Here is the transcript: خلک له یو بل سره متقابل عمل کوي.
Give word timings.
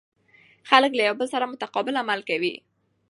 خلک 0.69 0.91
له 0.95 1.03
یو 1.07 1.15
بل 1.19 1.27
سره 1.33 1.49
متقابل 1.51 1.93
عمل 2.03 2.19
کوي. 2.29 2.53